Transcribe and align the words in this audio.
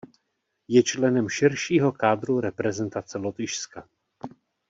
Je 0.67 0.83
členem 0.83 1.29
širšího 1.29 1.91
kádru 1.91 2.39
reprezentace 2.39 3.17
Lotyšska. 3.17 3.87